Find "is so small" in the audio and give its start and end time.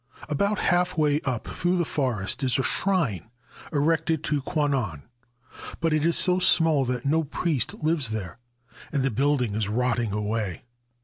6.07-6.85